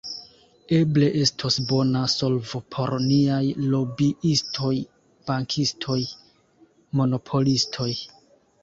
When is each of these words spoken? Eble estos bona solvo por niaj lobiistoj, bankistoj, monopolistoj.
Eble 0.77 1.09
estos 1.25 1.57
bona 1.71 2.01
solvo 2.13 2.61
por 2.77 2.93
niaj 3.11 3.43
lobiistoj, 3.75 4.73
bankistoj, 5.31 6.01
monopolistoj. 7.01 7.93